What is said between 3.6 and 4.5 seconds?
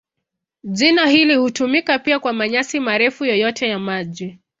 ya maji.